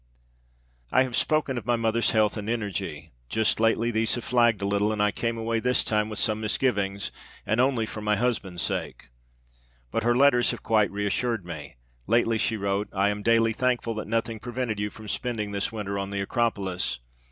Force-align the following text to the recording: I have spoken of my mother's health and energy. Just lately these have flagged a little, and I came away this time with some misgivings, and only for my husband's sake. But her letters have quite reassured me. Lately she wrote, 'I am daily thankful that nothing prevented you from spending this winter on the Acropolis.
I 0.91 1.03
have 1.03 1.15
spoken 1.15 1.59
of 1.59 1.65
my 1.67 1.75
mother's 1.75 2.09
health 2.09 2.35
and 2.35 2.49
energy. 2.49 3.11
Just 3.29 3.59
lately 3.59 3.91
these 3.91 4.15
have 4.15 4.23
flagged 4.23 4.63
a 4.63 4.65
little, 4.65 4.91
and 4.91 4.99
I 4.99 5.11
came 5.11 5.37
away 5.37 5.59
this 5.59 5.83
time 5.83 6.09
with 6.09 6.17
some 6.17 6.41
misgivings, 6.41 7.11
and 7.45 7.59
only 7.61 7.85
for 7.85 8.01
my 8.01 8.15
husband's 8.15 8.63
sake. 8.63 9.09
But 9.91 10.01
her 10.01 10.17
letters 10.17 10.49
have 10.49 10.63
quite 10.63 10.89
reassured 10.89 11.45
me. 11.45 11.75
Lately 12.07 12.39
she 12.39 12.57
wrote, 12.57 12.89
'I 12.91 13.09
am 13.09 13.21
daily 13.21 13.53
thankful 13.53 13.93
that 13.93 14.07
nothing 14.07 14.39
prevented 14.39 14.79
you 14.79 14.89
from 14.89 15.07
spending 15.07 15.51
this 15.51 15.71
winter 15.71 15.99
on 15.99 16.09
the 16.09 16.21
Acropolis. 16.21 16.97